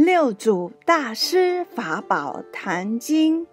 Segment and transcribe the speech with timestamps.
[0.00, 3.48] 六祖大师法宝坛经，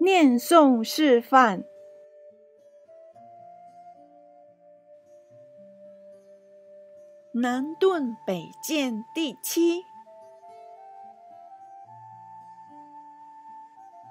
[0.00, 1.62] 念诵示范。
[7.32, 9.84] 南顿北渐第七。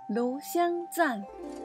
[0.07, 1.21] 炉香赞，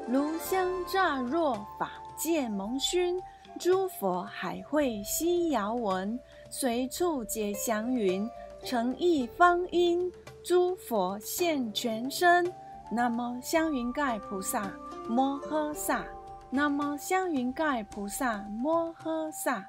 [0.08, 3.22] 炉香乍若法界蒙熏，
[3.64, 8.28] 诸佛海会悉遥闻，随处解祥云，
[8.62, 10.12] 诚意方音，
[10.44, 12.44] 诸佛现全身。
[12.92, 14.70] 南无香云盖菩萨
[15.08, 16.04] 摩诃萨，
[16.50, 19.66] 南无香云盖菩萨摩诃萨，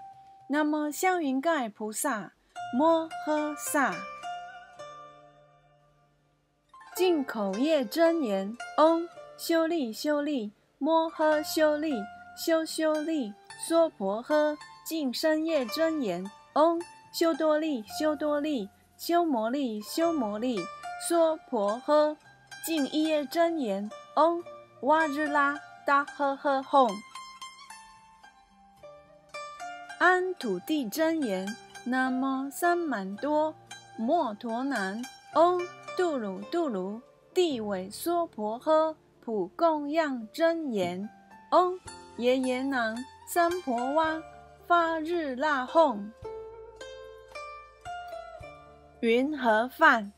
[0.49, 2.34] 南无香云盖菩萨
[2.77, 3.96] 摩诃萨。
[6.98, 11.93] 进口业真言：嗡，修利修利，摩诃修利，
[12.35, 14.57] 修修利，娑婆诃。
[14.85, 20.59] 净身业真言：嗡，修多利修多利，修摩利修摩利，
[21.07, 22.15] 娑婆诃。
[22.65, 24.43] 净业真言：嗡，
[24.81, 26.91] 哇日拉达呵呵吽。
[29.99, 33.55] 安土地真言：南无三满多
[33.97, 35.01] 摩陀南，
[35.34, 35.62] 嗡。
[35.97, 37.01] 度鲁度鲁，
[37.34, 41.09] 地尾娑婆诃，普供养真言，
[41.51, 41.79] 嗡
[42.17, 42.93] 耶耶南
[43.27, 44.21] 三婆哇，
[44.68, 46.12] 发日那哄。
[48.99, 50.12] 云何饭？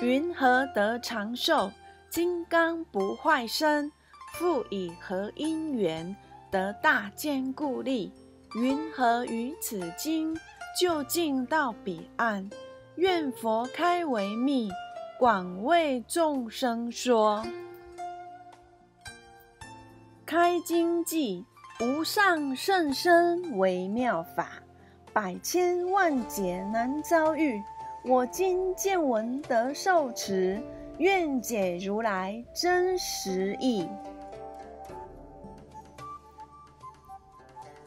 [0.00, 1.70] 云何得长寿？
[2.08, 3.92] 金刚不坏身，
[4.32, 6.16] 复以何因缘
[6.50, 8.12] 得大坚固力？
[8.54, 10.34] 云何于此经，
[10.80, 12.48] 就近到彼岸？
[12.96, 14.70] 愿佛开为密。
[15.18, 17.44] 广为众生说，
[20.26, 21.46] 开经记
[21.80, 24.48] 无上甚深微妙法，
[25.12, 27.60] 百千万劫难遭遇。
[28.04, 30.62] 我今见闻得受持，
[30.98, 33.88] 愿解如来真实义。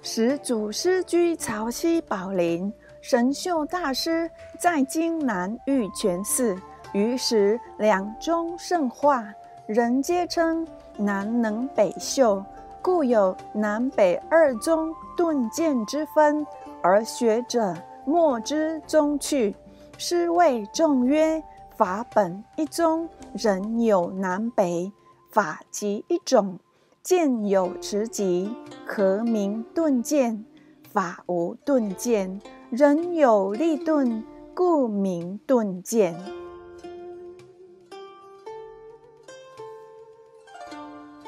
[0.02, 2.72] 始祖师居潮汐宝林，
[3.02, 6.58] 神秀大师在京南玉泉寺。
[6.92, 9.34] 于是两宗盛化，
[9.66, 12.44] 人皆称南能北秀，
[12.88, 16.48] 故有南北二宗顿渐之分。
[16.82, 17.76] 而学者
[18.06, 19.54] 莫知宗去，
[19.98, 21.44] 师谓众曰
[21.76, 24.90] ：“法本一宗，人有南北，
[25.32, 26.58] 法即一种，
[27.04, 28.56] 见有持极，
[28.86, 30.46] 何名顿渐？
[30.90, 32.40] 法无顿渐，
[32.70, 34.24] 人有立顿，
[34.56, 36.16] 故名顿渐。”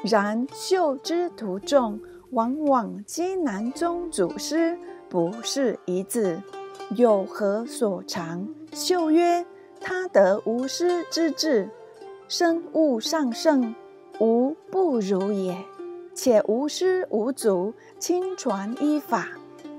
[0.02, 2.00] 然秀之徒众，
[2.30, 4.78] 往往讥南宗祖师
[5.10, 6.40] 不是一字，
[6.96, 8.48] 有何所长？
[8.72, 9.44] 秀曰：
[9.78, 11.68] 他得无师之志，
[12.28, 13.74] 身悟上圣，
[14.18, 15.54] 无不如也。
[16.14, 19.28] 且无师无祖，亲传依法，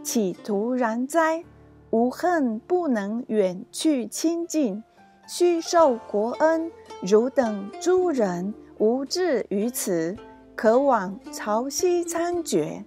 [0.03, 1.43] 岂徒然哉？
[1.89, 4.83] 无恨不能远去亲近，
[5.27, 6.71] 须受国恩。
[7.01, 8.53] 汝等诸人。
[8.81, 10.17] 无志于此，
[10.55, 12.83] 可往朝夕参决。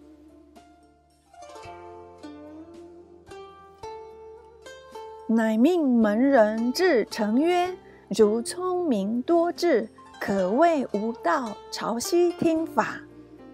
[5.29, 7.73] 乃命门人至成曰
[8.11, 9.89] ：“如聪明多智，
[10.21, 11.53] 可谓无道。
[11.71, 13.01] 朝夕听法，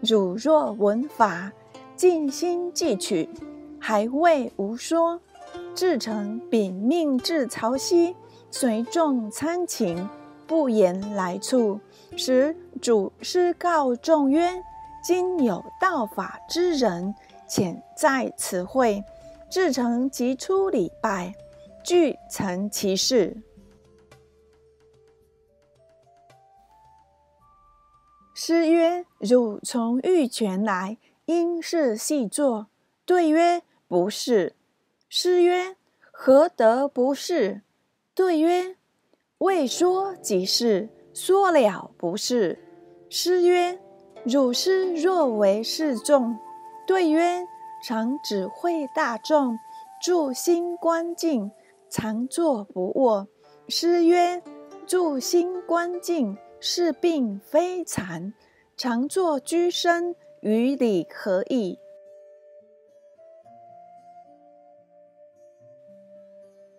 [0.01, 1.53] 汝若闻法，
[1.95, 3.29] 尽心记取，
[3.79, 5.21] 还未无说。”
[5.77, 8.17] 至诚禀命至朝夕，
[8.51, 10.09] 随众参请。
[10.47, 11.79] 不言来处，
[12.17, 14.63] 使主师告众曰
[15.03, 17.15] ：“今有道法之人，
[17.49, 19.03] 潜在此会。”
[19.51, 21.35] 至诚即出礼拜，
[21.83, 23.37] 具成其事。
[28.33, 32.69] 师曰：“汝从玉泉来，应是细作。”
[33.05, 34.55] 对曰：“不是。”
[35.11, 35.75] 师曰
[36.13, 37.63] ：“何得不是？”
[38.15, 38.77] 对曰：
[39.39, 42.59] 未说即是，说了不是。
[43.09, 43.79] 师曰
[44.25, 46.39] ：“汝师若为示众？”
[46.87, 47.47] 对曰
[47.85, 49.59] ：“常指挥大众，
[50.03, 51.51] 住心观静，
[51.89, 53.27] 常坐不卧。”
[53.69, 54.43] 师曰
[54.87, 58.33] ：“住心观静是病非残，
[58.77, 61.79] 常坐居身，与理何异？”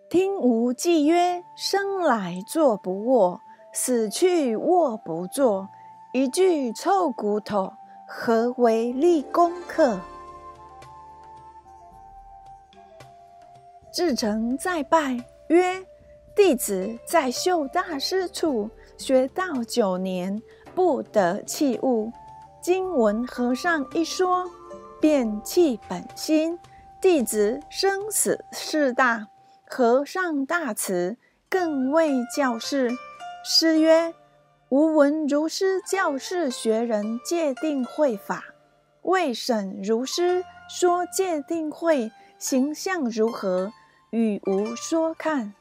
[0.08, 3.40] 听无忌曰：“生来坐不卧，
[3.72, 5.68] 死去卧不坐。
[6.12, 7.72] 一具臭骨头，
[8.06, 9.98] 何为立功课？”
[13.90, 15.82] 至诚再拜曰
[16.36, 20.42] ：“弟子在秀大师处学道九年，
[20.74, 22.12] 不得器物。
[22.60, 24.50] 今闻和尚一说，
[25.00, 26.58] 便弃本心。
[27.00, 29.28] 弟子生死事大，
[29.66, 31.16] 和尚大慈，
[31.48, 32.90] 更为教示。”
[33.44, 34.14] 师曰
[34.70, 38.44] ：“吾闻如师教示学人戒定慧法，
[39.02, 43.72] 未审如师说戒定慧形象如何？”
[44.10, 45.54] 与吾说看。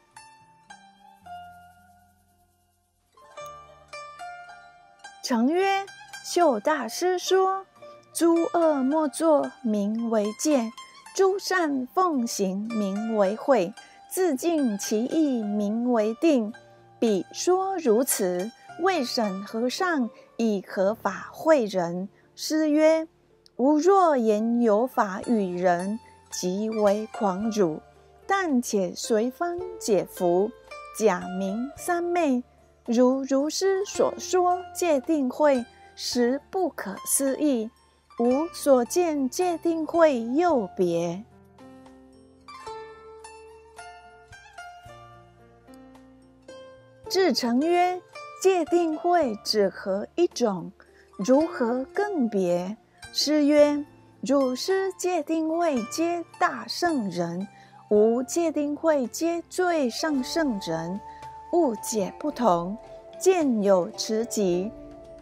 [5.24, 5.86] 诚曰：
[6.24, 7.66] 秀大师说，
[8.14, 10.70] 诸恶莫作，名为戒；
[11.16, 13.74] 诸善奉行，名为慧；
[14.10, 16.54] 自尽其意，名为定。
[17.02, 20.08] 彼说如此，未审和尚
[20.38, 22.08] 以何法会人？
[22.36, 23.08] 师曰：
[23.56, 26.00] 吾若言有法与人，
[26.30, 27.82] 即为狂辱。
[28.28, 30.52] 但且随方解服，
[30.96, 32.44] 假名三昧，
[32.86, 35.66] 如如师所说，戒定慧
[35.96, 37.72] 实不可思议。
[38.20, 41.26] 吾所见戒定慧又别。
[47.12, 48.02] 至诚曰：
[48.42, 50.72] 戒定慧只合一种，
[51.18, 52.78] 如何更别？
[53.12, 53.86] 师曰：
[54.22, 57.46] 汝师戒定慧皆大圣人。
[57.90, 60.98] 吾界定会皆最上圣人，
[61.52, 62.78] 误解不同，
[63.20, 64.72] 见有迟疾。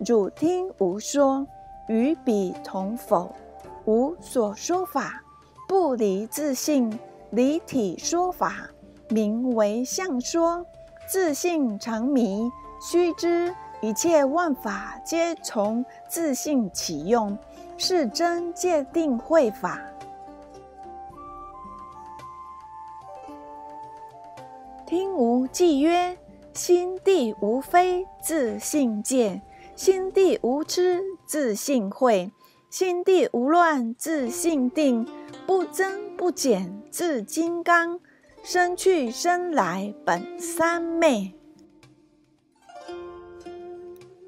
[0.05, 1.47] 汝听吾说，
[1.87, 3.35] 与彼同否？
[3.85, 5.23] 吾所说法，
[5.67, 6.99] 不离自性，
[7.31, 8.69] 离体说法，
[9.09, 10.63] 名为相说。
[11.11, 13.51] 自信常迷，须知
[13.81, 17.35] 一切万法皆从自性起用，
[17.79, 19.81] 是真界定慧法。
[24.85, 26.15] 听无记曰：
[26.53, 29.41] 心地无非，自性戒；
[29.75, 32.29] 心地无痴，自性慧；
[32.69, 35.07] 心地无乱，自性定；
[35.47, 37.99] 不增不减，自金刚。
[38.43, 41.33] 生去生来本三昧。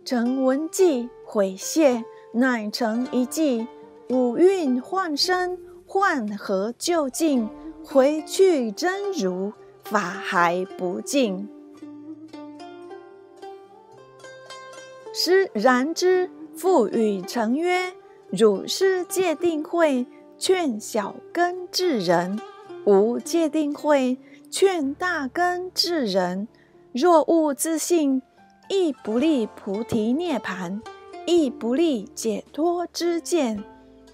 [0.03, 2.03] 成文记毁谢，
[2.33, 3.67] 乃成一计。
[4.09, 7.49] 五蕴幻生，幻合究竟，
[7.83, 9.53] 回去真如。
[9.83, 11.49] 法还不尽，
[15.11, 17.91] 师然之，复与成曰
[18.31, 20.05] ：“汝师戒定慧，
[20.37, 22.37] 劝小根智人；
[22.85, 24.17] 吾戒定慧，
[24.49, 26.47] 劝大根智人。
[26.91, 28.21] 若悟自信，
[28.69, 30.81] 亦不利菩提涅盘，
[31.27, 33.63] 亦不利解脱之见。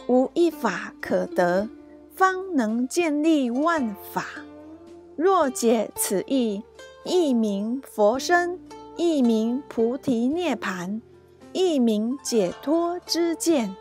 [0.07, 1.69] 无一法可得，
[2.13, 4.25] 方能建立万法。”
[5.15, 6.61] 若解此意，
[7.05, 8.59] 亦名佛身，
[8.97, 11.01] 亦名菩提涅盘，
[11.53, 13.75] 亦名解脱之见。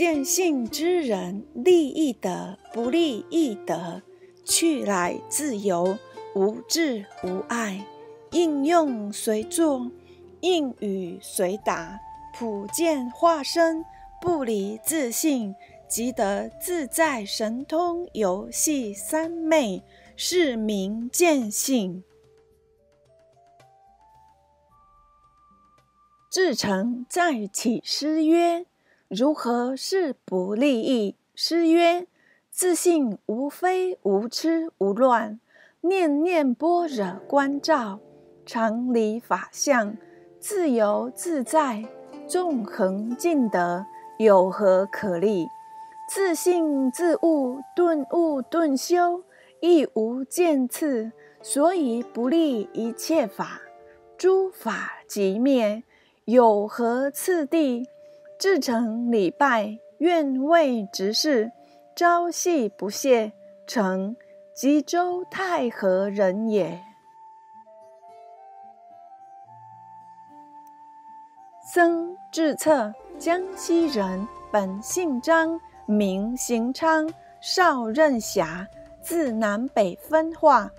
[0.00, 4.00] 见性之人，利益得，不利益得，
[4.46, 5.98] 去来自由，
[6.34, 7.84] 无智无碍，
[8.30, 9.90] 应用随作，
[10.40, 12.00] 应语随答，
[12.32, 13.84] 普见化身，
[14.22, 15.54] 不离自性。
[15.86, 19.82] 即得自在神通游戏三昧，
[20.16, 22.02] 是名见性。
[26.30, 28.64] 至诚再起诗曰
[29.10, 32.06] ：“如何是不利益？”诗曰
[32.52, 35.40] ：“自信无非无痴无乱，
[35.80, 37.98] 念念般若观照，
[38.46, 39.96] 常离法相，
[40.38, 41.84] 自由自在，
[42.28, 43.84] 纵横尽得，
[44.18, 45.48] 有何可立？”
[46.08, 49.24] 自信自悟，顿悟顿修，
[49.60, 51.10] 亦无见次，
[51.42, 53.60] 所以不立一切法。
[54.16, 55.82] 诸法即灭，
[56.26, 57.88] 有何次第？
[58.40, 61.52] 至诚礼拜，愿为执事，
[61.94, 63.32] 朝夕不懈。
[63.66, 64.16] 诚
[64.54, 66.80] 吉州太和人也。
[71.74, 75.60] 僧智策，江西人，本姓张。
[75.84, 78.66] 名行昌，少任侠，
[79.02, 80.70] 自南北分化。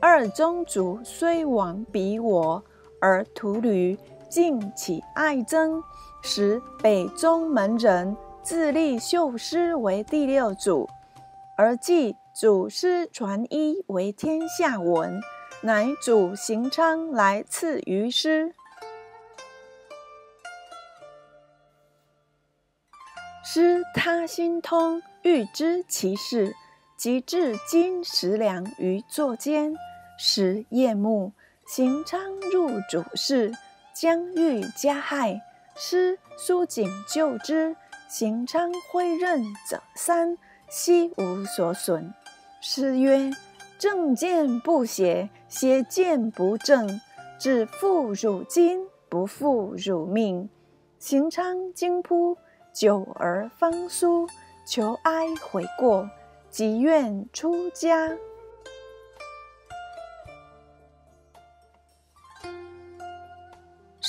[0.00, 2.64] 二宗族虽亡彼我，
[2.98, 3.98] 而徒吕
[4.30, 5.82] 敬起爱憎，
[6.22, 10.88] 使北宗门人自立秀师为第六祖，
[11.58, 15.20] 而继祖师传一为天下闻，
[15.62, 18.54] 乃祖行昌来赐于师。
[23.42, 26.54] 师他心通，欲知其事，
[26.96, 29.74] 即至金石梁于座间。
[30.16, 31.32] 时夜幕，
[31.66, 32.20] 行昌
[32.52, 33.52] 入主室，
[34.00, 35.42] 将欲加害。
[35.76, 37.76] 师苏景救之，
[38.08, 40.38] 行昌挥刃者三，
[40.70, 42.14] 悉无所损。
[42.62, 43.30] 师曰
[43.78, 46.98] ：“正见不邪，邪见不正。
[47.38, 50.48] 只负汝今，不负汝命。”
[50.98, 52.38] 行昌惊扑，
[52.72, 54.26] 久而方苏，
[54.66, 56.08] 求哀悔过，
[56.48, 58.16] 即愿出家。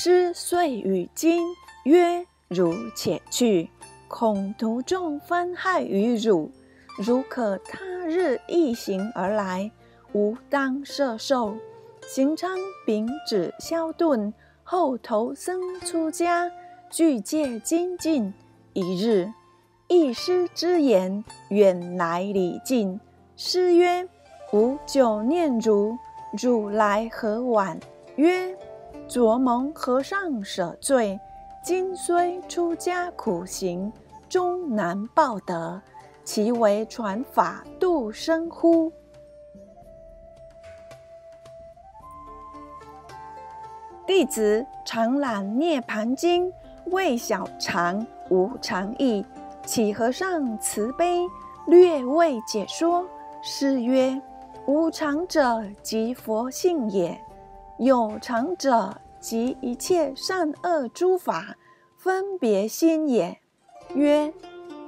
[0.04, 1.54] 师遂与金
[1.84, 3.70] 曰：“汝且去，
[4.08, 6.50] 恐途中分害于汝。
[6.98, 9.70] 汝可他日一行而来，
[10.12, 11.56] 吾当射受。”
[12.04, 16.50] 行昌秉旨萧顿，后投僧出家，
[16.90, 18.34] 具戒精进。
[18.72, 19.32] 一日，
[19.86, 22.98] 一师之言远来礼敬。
[23.36, 24.08] 师曰
[24.52, 25.96] ：“吾久念汝，
[26.36, 27.78] 汝来何晚？”
[28.16, 28.58] 曰。
[29.12, 31.20] 昨蒙和尚舍罪，
[31.62, 33.92] 今虽出家苦行，
[34.26, 35.78] 终难报德。
[36.24, 38.90] 其为传法度生乎？
[44.06, 46.48] 弟子常览《涅盘经》，
[46.86, 49.22] 未晓常无常义。
[49.66, 51.20] 启和尚慈悲，
[51.66, 53.06] 略为解说。
[53.42, 54.18] 师曰：
[54.64, 57.20] 无常者，即佛性也。
[57.78, 61.56] 有常者，即一切善恶诸法
[61.96, 63.38] 分别心也。
[63.94, 64.34] 曰：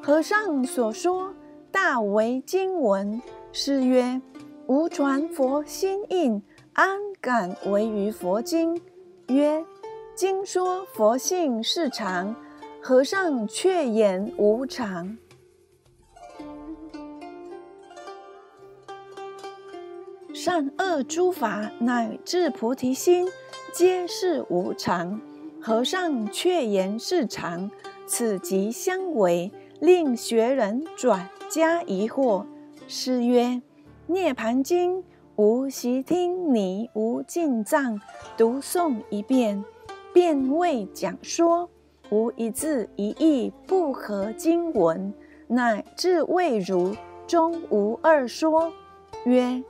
[0.02, 1.32] 和尚所说，
[1.70, 3.22] 大为经文。
[3.52, 4.20] 是曰：
[4.66, 8.82] 无传佛心印，安敢为于佛经？
[9.28, 9.64] 曰：
[10.16, 12.34] 经说佛性是常，
[12.82, 15.16] 和尚却言无常。
[20.32, 23.28] 善恶诸法乃至菩提心，
[23.74, 25.20] 皆是无常。
[25.60, 27.68] 和尚却言是常，
[28.06, 29.50] 此即相违，
[29.80, 32.44] 令学人转加疑惑。
[32.86, 33.46] 师曰：
[34.06, 34.98] 《涅盘经》，
[35.34, 38.00] 吾习听你无尽藏
[38.36, 39.64] 读诵一遍，
[40.12, 41.68] 便未讲说，
[42.10, 45.12] 无一字一义不合经文，
[45.48, 46.94] 乃至未如，
[47.26, 48.72] 终无二说。
[49.24, 49.60] 曰。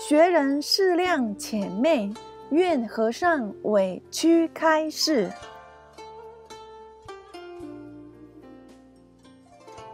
[0.00, 2.08] 学人适量浅昧，
[2.50, 5.30] 愿和尚委屈开示。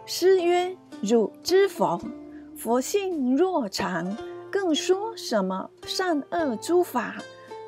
[0.06, 2.00] 师曰：“汝知否？
[2.56, 4.16] 佛性若常，
[4.50, 7.16] 更说什么善恶诸法，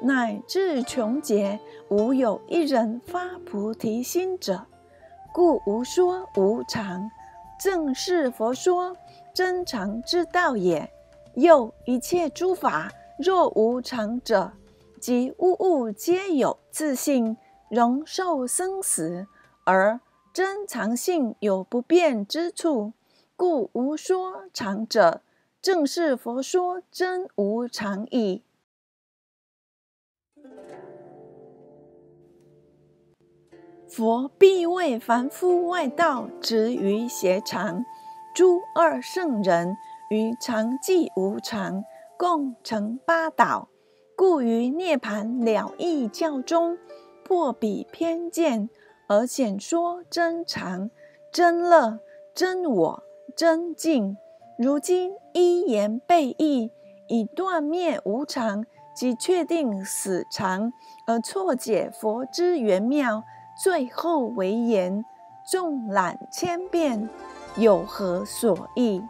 [0.00, 4.64] 乃至穷劫，无有一人发菩提心者，
[5.33, 7.11] 故无说无常。
[7.59, 8.97] 正是佛说
[9.35, 10.88] 真常之道也。”
[11.35, 14.50] 又一切诸法若无常者，
[15.00, 17.37] 即物物皆有自性，
[17.71, 19.26] 容受生死，
[19.65, 20.00] 而
[20.33, 22.93] 真常性有不变之处，
[23.37, 25.23] 故无说常者。
[25.62, 28.43] 正是佛说真无常矣。
[33.88, 37.85] 佛必为凡夫外道执于邪常，
[38.35, 39.76] 诸二圣人。
[40.09, 41.83] 于常寂无常，
[42.17, 43.69] 共成八岛，
[44.16, 46.78] 故于涅盘了义教中，
[47.23, 48.70] 破彼偏见，
[49.08, 50.90] 而显说真常、
[51.30, 52.00] 真乐、
[52.35, 53.02] 真我、
[53.37, 54.16] 真净。
[54.56, 56.73] 如今一言背义，
[57.08, 60.73] 以断灭无常，即确定死常，
[61.06, 63.23] 而错解佛之圆妙，
[63.62, 65.04] 最后为言，
[65.46, 67.06] 纵览千遍，
[67.58, 69.02] 有何所益？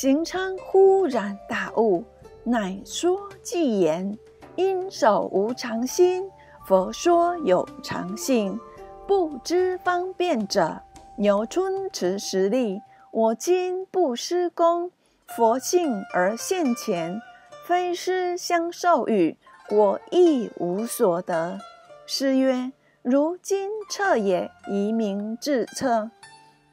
[0.00, 2.04] 行昌忽然大悟，
[2.44, 4.16] 乃说偈言
[4.54, 6.30] ：“因守无常心，
[6.64, 8.60] 佛说有常性。
[9.08, 10.80] 不知方便者，
[11.16, 12.80] 牛春持实力。
[13.10, 14.92] 我今不施功，
[15.26, 17.20] 佛性而现前，
[17.66, 19.36] 非师相授予，
[19.68, 21.58] 我亦无所得。”
[22.06, 22.70] 师曰
[23.02, 26.12] ：“如今彻也，移名自彻。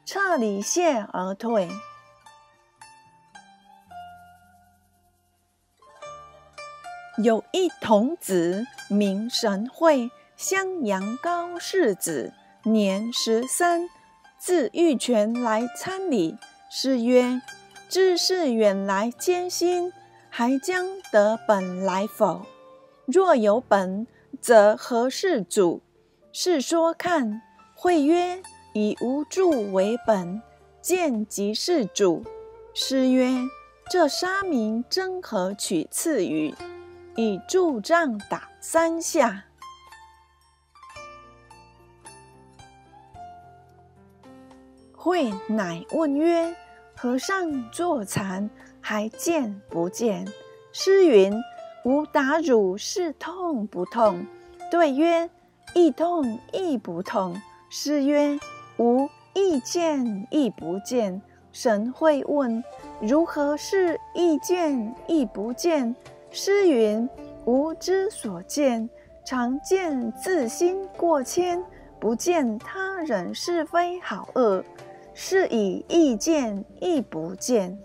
[0.04, 1.68] 彻离谢而退。”
[7.18, 13.88] 有一童子名神会，襄阳高氏子，年十三，
[14.38, 16.36] 自玉泉来参礼。
[16.70, 17.40] 师曰
[17.88, 19.90] ：“知是远来艰辛，
[20.28, 22.42] 还将得本来否？
[23.06, 24.06] 若有本，
[24.38, 25.80] 则何事主
[26.32, 27.40] 是说看。
[27.74, 28.42] 会曰：
[28.74, 30.42] 以无助为本，
[30.82, 32.24] 见即是主。
[32.74, 33.30] 师曰：
[33.90, 36.54] 这沙弥真何取次语？
[37.16, 39.44] 以柱杖打三下。
[44.94, 46.54] 慧乃问曰：
[46.94, 50.26] 和尚坐禅，还见不见？
[50.72, 51.32] 师云：
[51.84, 54.26] 吾打汝是痛不痛？
[54.70, 55.30] 对曰：
[55.74, 57.40] 亦痛亦不痛。
[57.68, 58.38] 师曰
[58.78, 61.20] ：“吾亦见亦不见。”
[61.52, 62.62] 神会问
[63.02, 65.94] ：“如何是亦见亦不见？”
[66.38, 67.08] 诗云
[67.48, 68.90] ：“吾之所见，
[69.24, 71.64] 常见自心过谦，
[71.98, 74.62] 不见他人是非好恶，
[75.14, 77.78] 是以亦见亦不见。”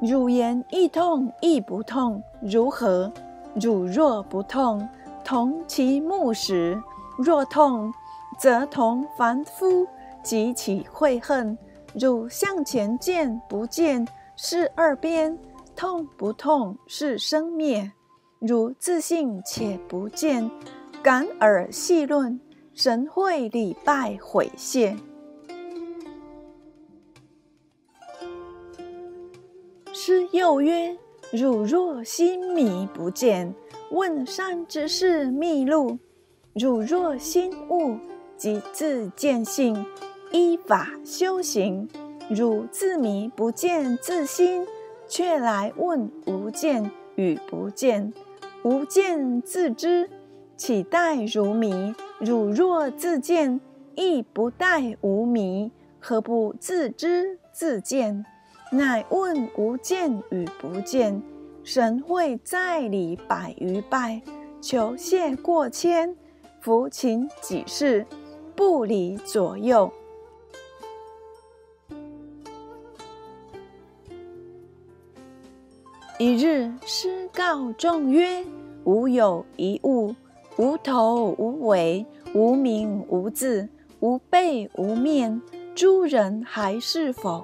[0.00, 3.12] 汝言亦痛亦不痛，如何？
[3.60, 4.88] 汝若不痛，
[5.24, 6.80] 同其目时，
[7.18, 7.92] 若痛，
[8.38, 9.88] 则同凡夫
[10.22, 11.58] 即起悔恨。
[11.94, 14.06] 汝向前见不见，
[14.36, 15.36] 是二边；
[15.76, 17.92] 痛不痛，是生灭。
[18.38, 20.50] 汝自信且不见，
[21.02, 22.40] 感尔细论，
[22.74, 24.96] 神会礼拜悔谢。
[29.92, 30.96] 师又曰：
[31.30, 33.54] 汝若心迷不见。
[33.90, 35.98] 问善之事秘录，
[36.54, 37.98] 汝若心悟，
[38.38, 39.84] 即自见性，
[40.32, 41.88] 依法修行。
[42.30, 44.66] 汝自迷不见自心，
[45.06, 48.12] 却来问无见与不见。
[48.62, 50.08] 无见自知，
[50.56, 51.94] 岂待如迷？
[52.20, 53.60] 汝若自见，
[53.96, 58.24] 亦不待无迷，何不自知自见？
[58.70, 61.20] 乃问无见与不见。
[61.64, 64.22] 神会在礼百余拜，
[64.60, 66.16] 求谢过谦，
[66.60, 68.06] 扶琴几事，
[68.56, 69.92] 不离左右。
[76.22, 78.44] 一日，师告众曰
[78.86, 80.14] ：“吾有一物，
[80.56, 85.42] 无头无尾，无名无字，无背无面，
[85.74, 87.42] 诸人还是否？”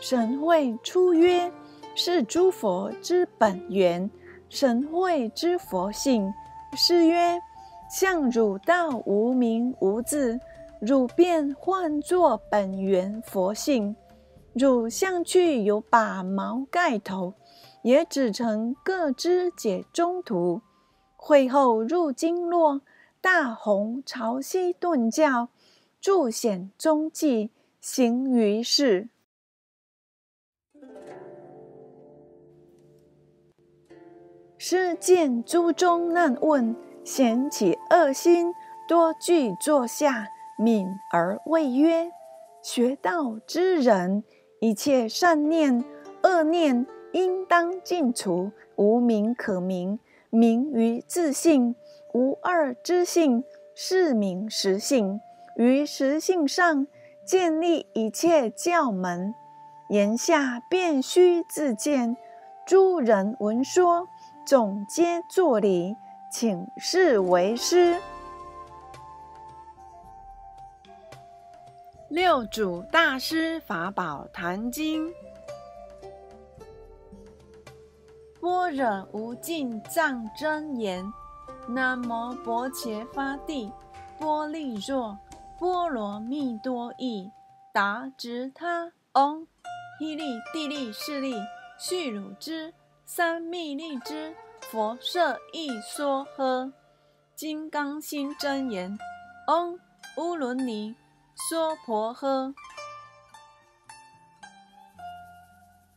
[0.00, 1.50] 神会出曰。
[1.96, 4.08] 是诸佛之本源，
[4.48, 6.32] 神会之佛性。
[6.76, 7.40] 是曰：
[7.90, 10.38] 向汝道无名无字，
[10.80, 13.96] 汝便唤作本源佛性。
[14.52, 17.34] 汝向去有把毛盖头，
[17.84, 20.62] 也只成各知解中途。
[21.16, 22.80] 会后入经络，
[23.20, 25.48] 大弘潮汐顿教，
[26.00, 29.08] 著显踪迹，行于世。
[34.56, 38.52] 师见诸中难问，显起恶心，
[38.88, 42.10] 多具坐下，泯而未曰
[42.64, 44.24] ：“学道之人，
[44.60, 45.84] 一切善念、
[46.22, 48.52] 恶念，应当尽除。
[48.76, 49.98] 无名可名，
[50.30, 51.74] 名于自性，
[52.12, 53.42] 无二之性，
[53.74, 55.20] 是名实性。
[55.56, 56.86] 于实性上，
[57.24, 59.34] 建立一切教门。
[59.88, 62.16] 言下便须自见，
[62.66, 64.06] 诸人闻说。”
[64.46, 65.96] 总皆作礼，
[66.30, 67.98] 请示为师。
[72.08, 75.10] 六祖大师法宝坛经，
[78.44, 81.10] 般若无尽藏真言，
[81.66, 83.72] 南无薄伽伐帝，
[84.18, 85.18] 波利若
[85.58, 87.30] 波罗蜜多依，
[87.72, 89.46] 达直他，唵，
[89.98, 91.34] 依利地利势利，
[91.78, 92.74] 续汝之。
[93.06, 96.70] 三密利之佛设一说呵，
[97.34, 98.98] 金刚心真言，
[99.46, 99.78] 唵
[100.18, 100.94] 乌伦尼
[101.48, 102.52] 娑婆诃。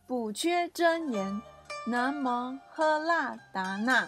[0.06, 1.42] 补缺真言，
[1.90, 4.06] 南无喝腊达那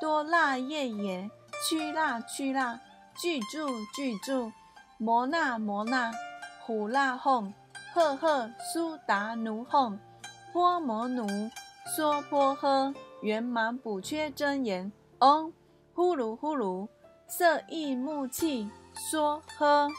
[0.00, 1.30] 多腊夜耶
[1.68, 2.80] 屈腊屈腊
[3.20, 4.50] 具住具住
[4.96, 6.10] 摩那摩那
[6.64, 7.52] 呼腊吽
[7.92, 9.98] 赫赫苏达奴吽
[10.54, 11.26] 波摩奴。
[11.96, 14.90] 娑婆诃，圆满补缺真言。
[15.18, 15.52] 嗡，
[15.94, 16.88] 呼噜呼噜，
[17.26, 18.70] 色意木气，
[19.10, 19.90] 娑诃。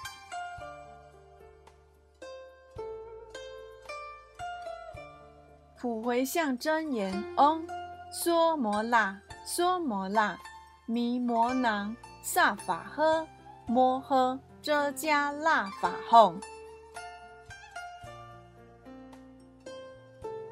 [5.80, 7.24] 普回向真言。
[7.38, 7.66] 嗡，
[8.12, 10.38] 娑摩那，娑摩那，
[10.86, 13.26] 弥摩那，萨法诃，
[13.66, 16.36] 摩诃遮迦那法吽。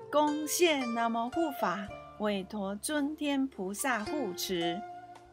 [0.10, 1.86] 恭献南无护法
[2.20, 4.82] 委托尊天菩萨护持。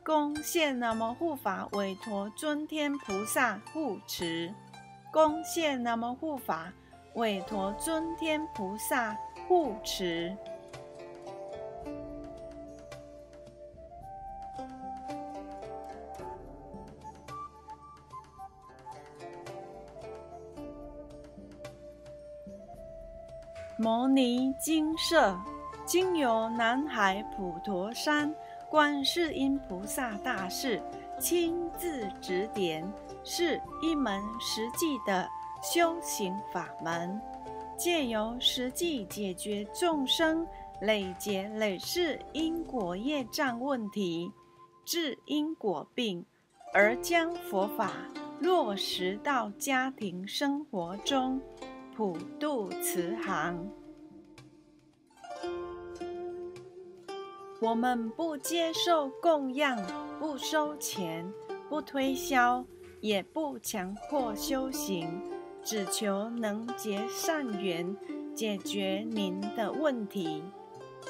[0.03, 4.53] 恭谢南无护法，委托尊天菩萨护持。
[5.13, 6.73] 恭谢南无护法，
[7.15, 10.37] 委托尊天菩萨护持。
[23.77, 25.37] 摩尼金舍，
[25.85, 28.33] 经由南海普陀山
[28.71, 30.81] 观世音菩萨大士
[31.19, 32.91] 亲自指点，
[33.25, 35.29] 是一门实际的
[35.61, 37.21] 修行法门，
[37.77, 40.47] 借由实际解决众生
[40.81, 44.31] 累劫累世因果业障问题，
[44.85, 46.25] 治因果病，
[46.73, 47.93] 而将佛法
[48.41, 51.41] 落实到家庭生活中。
[51.97, 53.71] 普渡慈航，
[57.61, 59.79] 我们不接受供养，
[60.19, 61.33] 不收钱，
[61.69, 62.67] 不推销，
[63.01, 65.23] 也不强迫修行，
[65.65, 67.97] 只求能结善缘，
[68.35, 70.43] 解决您的问题。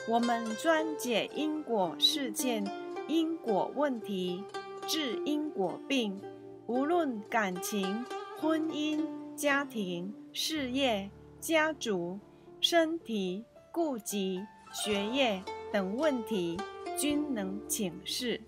[0.08, 2.64] 我们专解因果事件、
[3.08, 4.44] 因果问题，
[4.86, 6.20] 治因果病，
[6.66, 8.04] 无论感情、
[8.40, 9.04] 婚姻。
[9.36, 12.20] 家庭、事业、家族、
[12.60, 14.40] 身体、顾及、
[14.72, 16.56] 学业等问题，
[16.96, 18.40] 均能请示。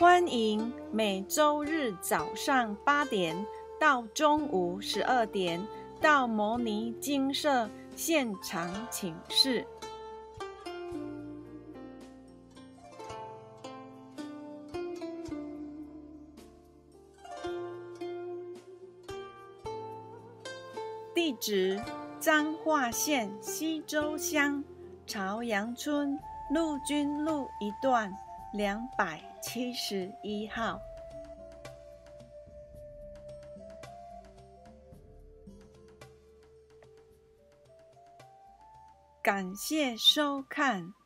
[0.00, 3.36] 欢迎每周日早上八点
[3.78, 5.62] 到中午十二点
[6.00, 9.62] 到摩尼精舍现场请示。
[21.14, 21.78] 地址：
[22.18, 24.64] 彰化县西周乡
[25.06, 26.18] 朝阳村
[26.54, 28.10] 陆军路一段
[28.52, 30.80] 两百七十一号。
[39.22, 40.99] 感谢收看。